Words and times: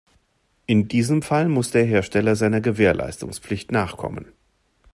In 0.65 0.87
diesem 0.87 1.21
Fall 1.21 1.47
muss 1.47 1.69
der 1.69 1.85
Hersteller 1.85 2.35
seiner 2.35 2.59
Gewährleistungspflicht 2.59 3.71
nachkommen. 3.71 4.31